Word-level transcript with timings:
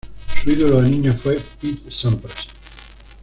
Su 0.25 0.49
ídolo 0.49 0.81
de 0.81 0.89
niño 0.89 1.13
fue 1.13 1.39
Pete 1.61 1.91
Sampras. 1.91 2.47